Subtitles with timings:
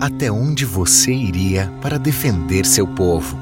[0.00, 3.38] Até onde você iria para defender seu povo?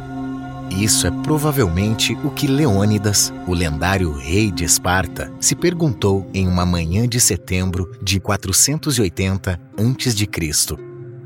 [0.68, 6.66] Isso é provavelmente o que Leônidas, o lendário rei de Esparta, se perguntou em uma
[6.66, 10.76] manhã de setembro de 480 a.C.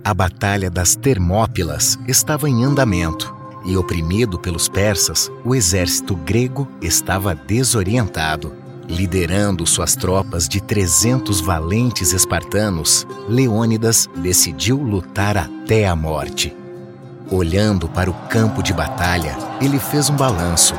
[0.04, 7.34] A Batalha das Termópilas estava em andamento e, oprimido pelos persas, o exército grego estava
[7.34, 8.52] desorientado.
[8.88, 16.54] Liderando suas tropas de 300 valentes espartanos, Leônidas decidiu lutar até a morte.
[17.30, 20.74] Olhando para o campo de batalha, ele fez um balanço: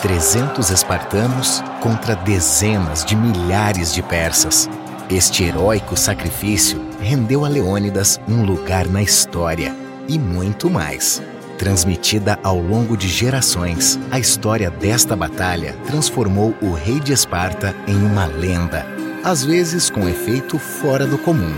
[0.00, 4.68] 300 espartanos contra dezenas de milhares de persas.
[5.10, 9.74] Este heróico sacrifício rendeu a Leônidas um lugar na história
[10.08, 11.20] e muito mais.
[11.58, 17.96] Transmitida ao longo de gerações, a história desta batalha transformou o rei de Esparta em
[17.96, 18.86] uma lenda,
[19.24, 21.52] às vezes com efeito fora do comum.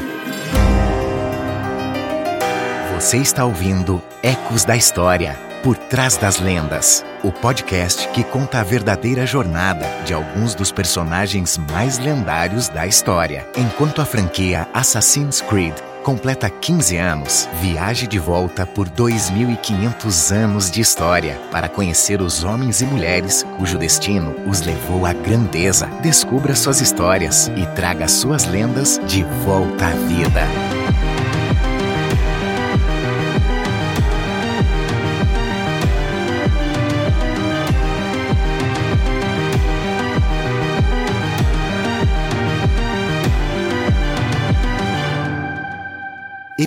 [2.94, 8.64] Você está ouvindo Ecos da História Por Trás das Lendas o podcast que conta a
[8.64, 13.46] verdadeira jornada de alguns dos personagens mais lendários da história.
[13.56, 20.80] Enquanto a franquia Assassin's Creed completa 15 anos, viaje de volta por 2.500 anos de
[20.80, 25.86] história para conhecer os homens e mulheres cujo destino os levou à grandeza.
[26.02, 30.79] Descubra suas histórias e traga suas lendas de volta à vida.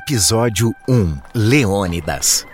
[0.06, 2.46] Episódio 1 Leônidas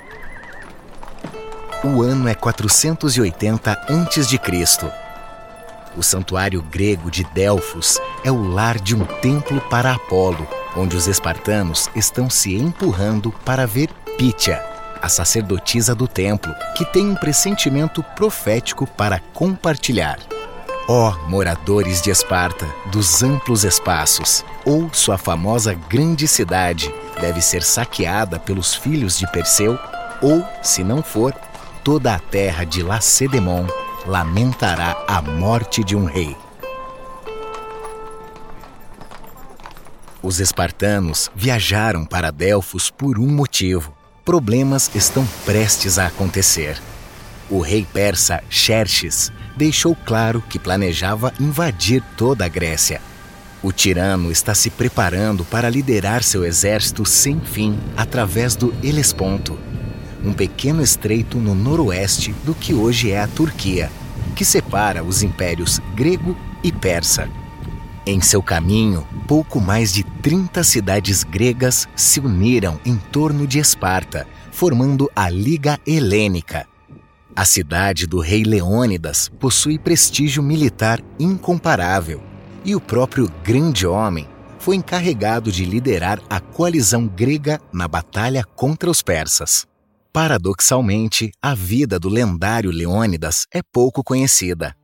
[1.84, 4.40] O ano é 480 a.C.
[5.98, 11.08] O santuário grego de Delfos é o lar de um templo para Apolo, onde os
[11.08, 14.64] espartanos estão se empurrando para ver Pítia,
[15.02, 20.20] a sacerdotisa do templo, que tem um pressentimento profético para compartilhar.
[20.88, 27.62] Ó oh, moradores de Esparta, dos amplos espaços, ou sua famosa grande cidade deve ser
[27.62, 29.78] saqueada pelos filhos de Perseu,
[30.22, 31.34] ou, se não for,
[31.84, 33.66] toda a terra de Lacedemon
[34.06, 36.36] lamentará a morte de um rei.
[40.22, 43.94] Os espartanos viajaram para Delfos por um motivo.
[44.26, 46.78] Problemas estão prestes a acontecer.
[47.50, 53.02] O rei persa Xerxes deixou claro que planejava invadir toda a Grécia.
[53.62, 59.60] O tirano está se preparando para liderar seu exército sem fim através do Helesponto,
[60.24, 63.92] um pequeno estreito no noroeste do que hoje é a Turquia,
[64.36, 67.30] que separa os impérios grego e persa.
[68.06, 74.26] Em seu caminho, pouco mais de 30 cidades gregas se uniram em torno de Esparta,
[74.52, 76.66] formando a Liga Helênica
[77.40, 82.29] a cidade do rei Leônidas possui prestígio militar incomparável
[82.64, 84.28] e o próprio grande homem
[84.60, 89.66] foi encarregado de liderar a coalizão grega na batalha contra os persas.
[90.12, 94.76] Paradoxalmente, a vida do lendário Leônidas é pouco conhecida.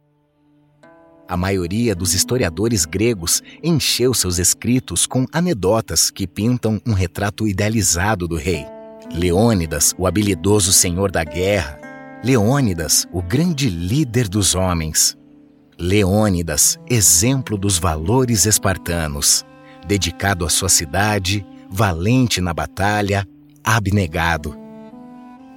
[1.28, 8.28] A maioria dos historiadores gregos encheu seus escritos com anedotas que pintam um retrato idealizado
[8.28, 8.66] do rei.
[9.12, 11.80] Leônidas, o habilidoso senhor da guerra,
[12.24, 15.18] Leônidas, o grande líder dos homens.
[15.78, 19.46] Leônidas, exemplo dos valores espartanos,
[19.86, 23.28] dedicado à sua cidade, valente na batalha,
[23.64, 24.58] abnegado.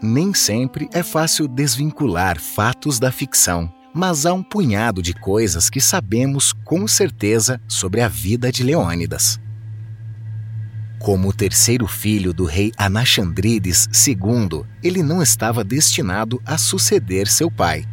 [0.02, 5.80] Nem sempre é fácil desvincular fatos da ficção, mas há um punhado de coisas que
[5.80, 9.40] sabemos com certeza sobre a vida de Leônidas.
[10.98, 17.48] Como o terceiro filho do rei Anaxandrides II, ele não estava destinado a suceder seu
[17.48, 17.84] pai.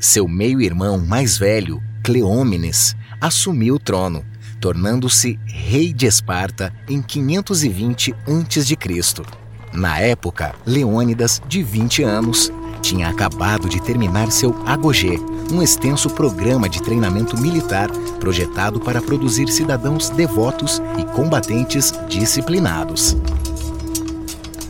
[0.00, 4.24] Seu meio-irmão mais velho, Cleómenes, assumiu o trono,
[4.60, 8.76] tornando-se rei de Esparta em 520 a.C.
[9.72, 15.18] Na época, Leônidas, de 20 anos, tinha acabado de terminar seu agogê,
[15.52, 17.90] um extenso programa de treinamento militar
[18.20, 23.16] projetado para produzir cidadãos devotos e combatentes disciplinados.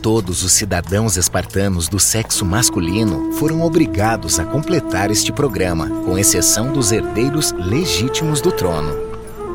[0.01, 6.71] Todos os cidadãos espartanos do sexo masculino foram obrigados a completar este programa, com exceção
[6.71, 9.09] dos herdeiros legítimos do trono.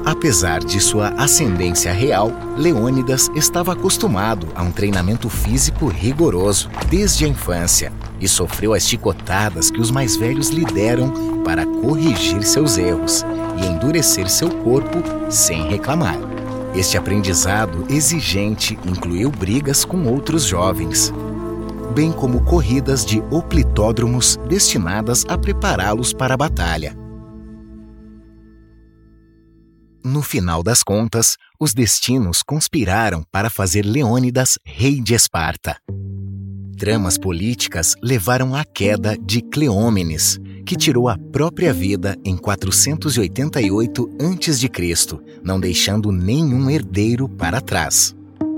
[0.04, 7.28] Apesar de sua ascendência real, Leônidas estava acostumado a um treinamento físico rigoroso desde a
[7.28, 13.24] infância e sofreu as chicotadas que os mais velhos lhe deram para corrigir seus erros
[13.56, 16.33] e endurecer seu corpo sem reclamar.
[16.74, 21.12] Este aprendizado exigente incluiu brigas com outros jovens,
[21.94, 26.96] bem como corridas de oplitódromos destinadas a prepará-los para a batalha.
[30.04, 35.78] No final das contas, os destinos conspiraram para fazer Leônidas rei de Esparta.
[36.76, 44.70] Tramas políticas levaram à queda de Cleómenes, que tirou a própria vida em 488 a.C.,
[45.42, 48.14] não deixando nenhum herdeiro para trás.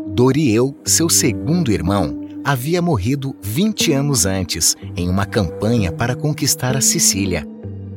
[0.09, 6.81] Dorieu, seu segundo irmão, havia morrido 20 anos antes em uma campanha para conquistar a
[6.81, 7.47] Sicília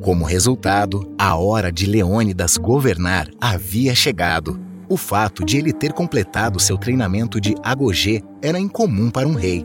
[0.00, 4.58] como resultado, a hora de Leônidas governar havia chegado.
[4.88, 9.64] O fato de ele ter completado seu treinamento de agogê era incomum para um rei.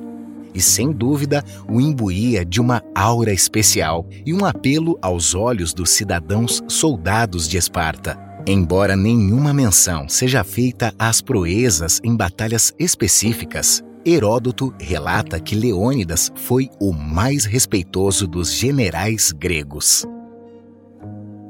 [0.56, 5.90] E sem dúvida o imbuía de uma aura especial e um apelo aos olhos dos
[5.90, 8.18] cidadãos soldados de Esparta.
[8.48, 16.70] Embora nenhuma menção seja feita às proezas em batalhas específicas, Heródoto relata que Leônidas foi
[16.80, 20.06] o mais respeitoso dos generais gregos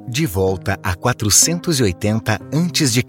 [0.08, 3.04] de volta a 480 a.C.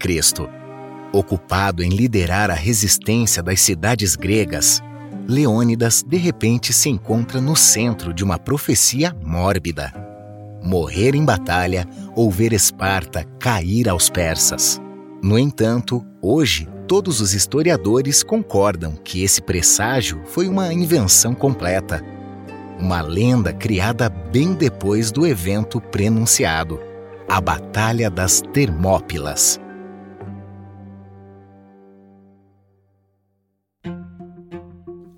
[1.13, 4.81] Ocupado em liderar a resistência das cidades gregas,
[5.27, 9.91] Leônidas de repente se encontra no centro de uma profecia mórbida:
[10.63, 11.85] morrer em batalha
[12.15, 14.81] ou ver Esparta cair aos persas.
[15.21, 22.01] No entanto, hoje, todos os historiadores concordam que esse presságio foi uma invenção completa,
[22.79, 26.79] uma lenda criada bem depois do evento prenunciado
[27.29, 29.59] a Batalha das Termópilas.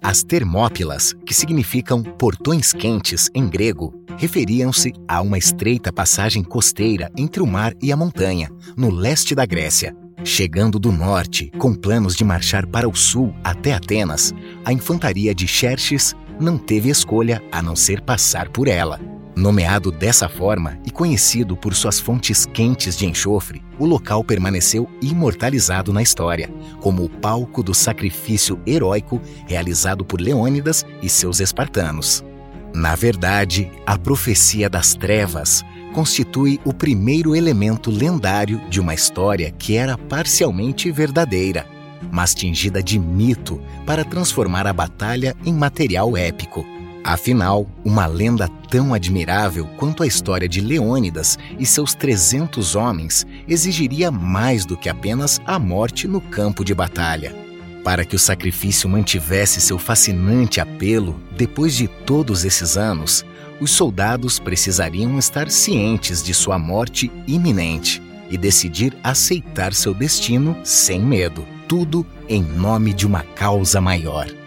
[0.09, 7.43] As Termópilas, que significam portões quentes em grego, referiam-se a uma estreita passagem costeira entre
[7.43, 9.95] o mar e a montanha, no leste da Grécia.
[10.23, 14.33] Chegando do norte, com planos de marchar para o sul até Atenas,
[14.65, 18.99] a infantaria de Xerxes não teve escolha a não ser passar por ela.
[19.39, 25.93] Nomeado dessa forma e conhecido por suas fontes quentes de enxofre, o local permaneceu imortalizado
[25.93, 26.49] na história,
[26.81, 32.21] como o palco do sacrifício heróico realizado por Leônidas e seus espartanos.
[32.73, 35.63] Na verdade, a profecia das trevas
[35.93, 41.65] constitui o primeiro elemento lendário de uma história que era parcialmente verdadeira,
[42.11, 46.78] mas tingida de mito para transformar a batalha em material épico.
[47.09, 54.11] Afinal, uma lenda tão admirável quanto a história de Leônidas e seus 300 homens exigiria
[54.11, 57.35] mais do que apenas a morte no campo de batalha.
[57.83, 63.25] Para que o sacrifício mantivesse seu fascinante apelo depois de todos esses anos,
[63.59, 67.99] os soldados precisariam estar cientes de sua morte iminente
[68.29, 74.38] e decidir aceitar seu destino sem medo, tudo em nome de uma causa maior.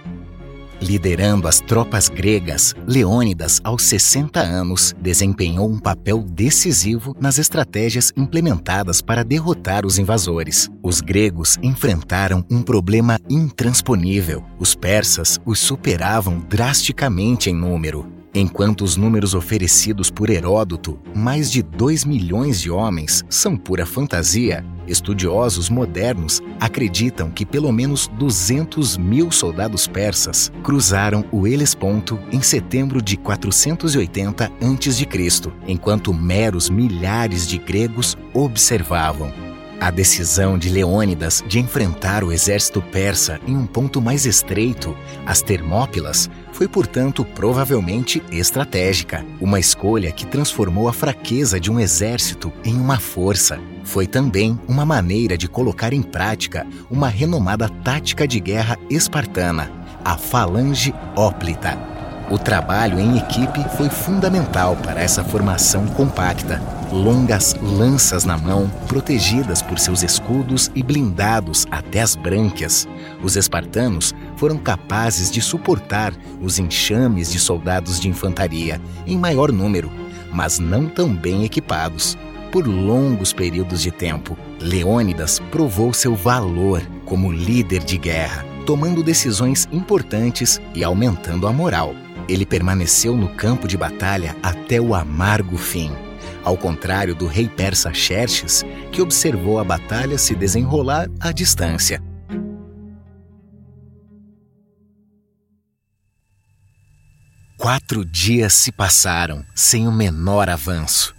[0.83, 9.01] Liderando as tropas gregas, Leônidas, aos 60 anos, desempenhou um papel decisivo nas estratégias implementadas
[9.01, 10.69] para derrotar os invasores.
[10.83, 14.45] Os gregos enfrentaram um problema intransponível.
[14.59, 18.22] Os persas os superavam drasticamente em número.
[18.35, 24.65] Enquanto os números oferecidos por Heródoto, mais de 2 milhões de homens, são pura fantasia,
[24.89, 33.03] estudiosos modernos acreditam que pelo menos 200 mil soldados persas cruzaram o Helesponto em setembro
[33.03, 39.31] de 480 a.C., enquanto meros milhares de gregos observavam.
[39.83, 44.97] A decisão de Leônidas de enfrentar o exército persa em um ponto mais estreito,
[45.27, 49.25] as Termópilas, foi, portanto, provavelmente estratégica.
[49.41, 53.59] Uma escolha que transformou a fraqueza de um exército em uma força.
[53.85, 59.71] Foi também uma maneira de colocar em prática uma renomada tática de guerra espartana,
[60.05, 61.92] a Falange Óplita.
[62.31, 66.61] O trabalho em equipe foi fundamental para essa formação compacta
[66.93, 72.87] longas lanças na mão, protegidas por seus escudos e blindados até as brânquias,
[73.23, 79.91] os espartanos foram capazes de suportar os enxames de soldados de infantaria em maior número,
[80.31, 82.19] mas não tão bem equipados.
[82.51, 89.67] Por longos períodos de tempo, Leônidas provou seu valor como líder de guerra, tomando decisões
[89.73, 91.95] importantes e aumentando a moral.
[92.29, 95.91] Ele permaneceu no campo de batalha até o amargo fim,
[96.45, 102.03] ao contrário do rei persa Xerxes, que observou a batalha se desenrolar à distância.
[107.59, 111.15] Quatro dias se passaram sem o menor avanço.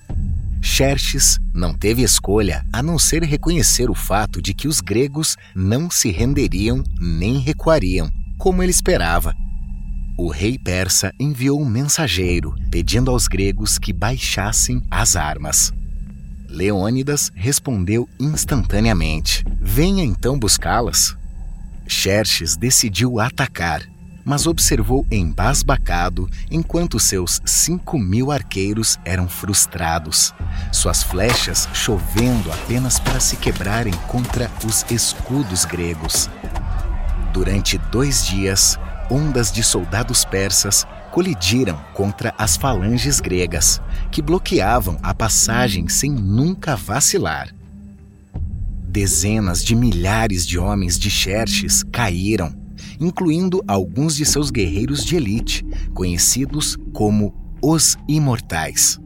[0.62, 5.90] Xerxes não teve escolha a não ser reconhecer o fato de que os gregos não
[5.90, 9.34] se renderiam nem recuariam, como ele esperava.
[10.18, 15.74] O rei persa enviou um mensageiro pedindo aos gregos que baixassem as armas.
[16.48, 21.18] Leônidas respondeu instantaneamente: Venha então buscá-las.
[21.88, 23.82] Xerxes decidiu atacar
[24.26, 30.34] mas observou embasbacado enquanto seus cinco mil arqueiros eram frustrados,
[30.72, 36.30] suas flechas chovendo apenas para se quebrarem contra os escudos gregos.
[37.34, 38.80] Durante dois dias,
[39.10, 43.82] ondas de soldados persas colidiram contra as falanges gregas,
[44.12, 47.54] que bloqueavam a passagem sem nunca vacilar.
[48.90, 52.64] Dezenas de milhares de homens de Xerxes caíram
[53.00, 59.00] incluindo alguns de seus guerreiros de elite, conhecidos como os Imortais.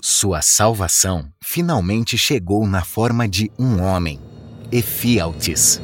[0.00, 4.20] Sua salvação finalmente chegou na forma de um homem,
[4.76, 5.80] Efialtes.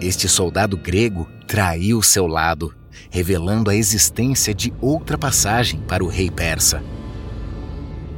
[0.00, 2.74] Este soldado grego traiu seu lado,
[3.08, 6.82] revelando a existência de outra passagem para o rei persa.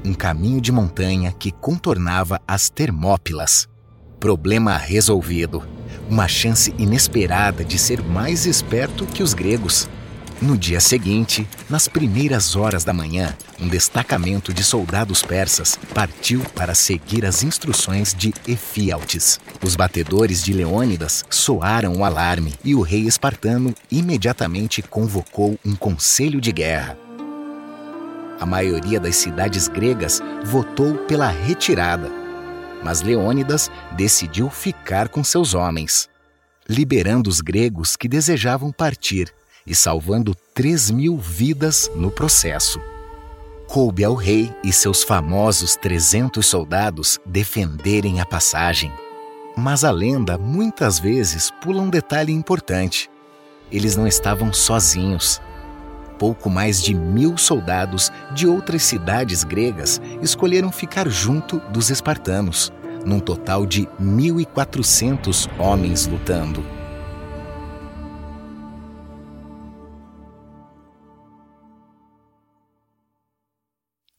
[0.02, 3.68] Um caminho de montanha que contornava as Termópilas,
[4.18, 5.62] Problema resolvido.
[6.08, 9.86] Uma chance inesperada de ser mais esperto que os gregos.
[10.42, 16.74] No dia seguinte, nas primeiras horas da manhã, um destacamento de soldados persas partiu para
[16.74, 19.40] seguir as instruções de Efialtes.
[19.62, 26.40] Os batedores de Leônidas soaram o alarme e o rei espartano imediatamente convocou um conselho
[26.40, 26.98] de guerra.
[28.38, 32.24] A maioria das cidades gregas votou pela retirada
[32.84, 36.08] mas Leônidas decidiu ficar com seus homens,
[36.68, 39.32] liberando os gregos que desejavam partir
[39.66, 42.80] e salvando três mil vidas no processo.
[43.66, 48.92] Coube ao rei e seus famosos 300 soldados defenderem a passagem.
[49.56, 53.10] Mas a lenda muitas vezes pula um detalhe importante.
[53.72, 55.40] Eles não estavam sozinhos.
[56.18, 62.72] Pouco mais de mil soldados de outras cidades gregas escolheram ficar junto dos espartanos,
[63.04, 66.64] num total de 1.400 homens lutando.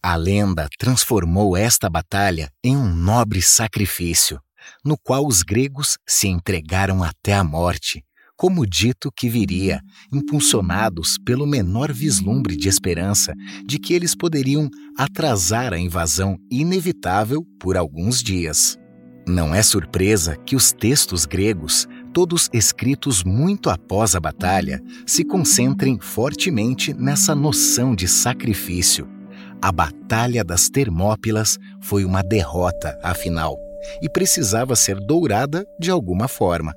[0.07, 4.39] A lenda transformou esta batalha em um nobre sacrifício,
[4.85, 8.05] no qual os gregos se entregaram até a morte,
[8.37, 9.81] como dito que viria,
[10.13, 13.33] impulsionados pelo menor vislumbre de esperança
[13.65, 18.77] de que eles poderiam atrasar a invasão inevitável por alguns dias.
[19.27, 25.99] Não é surpresa que os textos gregos, todos escritos muito após a batalha, se concentrem
[25.99, 29.14] fortemente nessa noção de sacrifício.
[29.65, 33.57] A Batalha das Termópilas foi uma derrota, afinal,
[33.99, 36.71] e precisava ser dourada de alguma forma.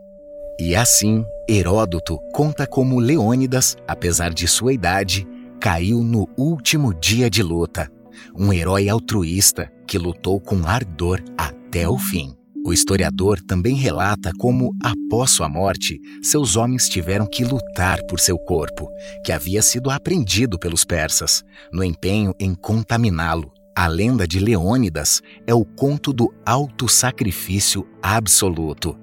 [0.58, 5.28] E assim, Heródoto conta como Leônidas, apesar de sua idade,
[5.60, 7.90] caiu no último dia de luta.
[8.34, 12.37] Um herói altruísta que lutou com ardor até o fim.
[12.68, 18.38] O historiador também relata como, após sua morte, seus homens tiveram que lutar por seu
[18.38, 18.90] corpo,
[19.24, 23.50] que havia sido apreendido pelos persas, no empenho em contaminá-lo.
[23.74, 28.94] A lenda de Leônidas é o conto do alto sacrifício absoluto.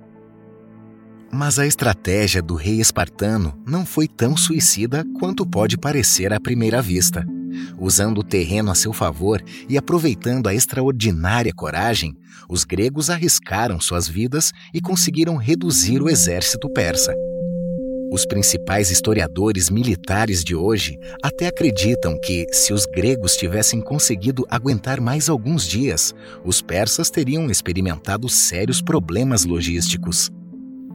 [1.31, 6.83] Mas a estratégia do rei espartano não foi tão suicida quanto pode parecer à primeira
[6.83, 7.25] vista.
[7.79, 12.15] Usando o terreno a seu favor e aproveitando a extraordinária coragem,
[12.49, 17.13] os gregos arriscaram suas vidas e conseguiram reduzir o exército persa.
[18.11, 25.01] Os principais historiadores militares de hoje até acreditam que, se os gregos tivessem conseguido aguentar
[25.01, 26.13] mais alguns dias,
[26.45, 30.31] os persas teriam experimentado sérios problemas logísticos.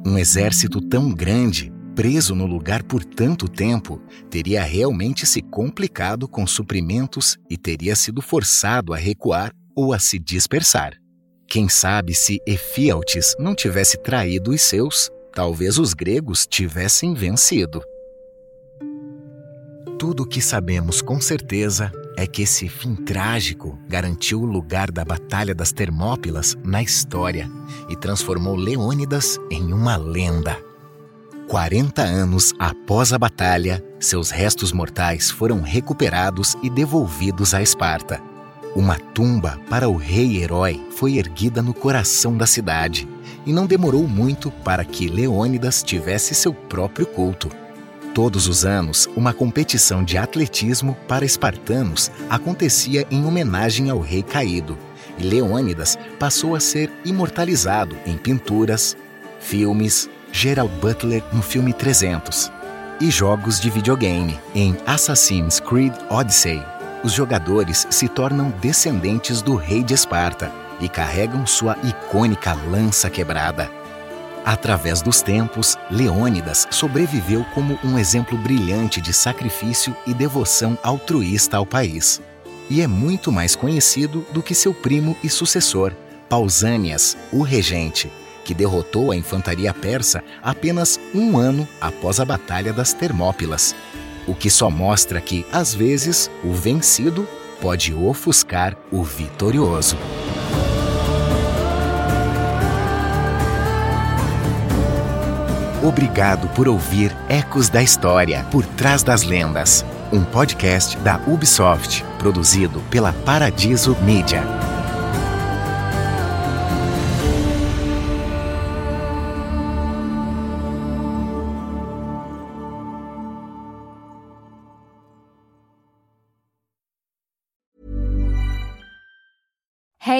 [0.06, 6.46] Um exército tão grande, preso no lugar por tanto tempo, teria realmente se complicado com
[6.46, 10.94] suprimentos e teria sido forçado a recuar ou a se dispersar.
[11.48, 17.82] Quem sabe se Efialtes não tivesse traído os seus, talvez os gregos tivessem vencido.
[19.98, 25.04] Tudo o que sabemos com certeza é que esse fim trágico garantiu o lugar da
[25.04, 27.50] Batalha das Termópilas na história
[27.88, 30.69] e transformou Leônidas em uma lenda.
[31.50, 38.22] 40 anos após a batalha, seus restos mortais foram recuperados e devolvidos a Esparta.
[38.76, 43.08] Uma tumba para o rei-herói foi erguida no coração da cidade
[43.44, 47.50] e não demorou muito para que Leônidas tivesse seu próprio culto.
[48.14, 54.78] Todos os anos, uma competição de atletismo para espartanos acontecia em homenagem ao rei caído,
[55.18, 58.96] e Leônidas passou a ser imortalizado em pinturas,
[59.40, 62.50] filmes, Gerald Butler no filme 300
[63.00, 64.38] e jogos de videogame.
[64.54, 66.62] Em Assassin's Creed Odyssey,
[67.02, 73.70] os jogadores se tornam descendentes do rei de Esparta e carregam sua icônica lança quebrada.
[74.44, 81.66] Através dos tempos, Leônidas sobreviveu como um exemplo brilhante de sacrifício e devoção altruísta ao
[81.66, 82.20] país.
[82.70, 85.92] E é muito mais conhecido do que seu primo e sucessor,
[86.28, 88.10] Pausânias, o regente,
[88.44, 93.74] que derrotou a infantaria persa apenas um ano após a Batalha das Termópilas.
[94.26, 97.26] O que só mostra que, às vezes, o vencido
[97.60, 99.96] pode ofuscar o vitorioso.
[105.82, 112.80] Obrigado por ouvir Ecos da História por Trás das Lendas, um podcast da Ubisoft, produzido
[112.90, 114.59] pela Paradiso Media.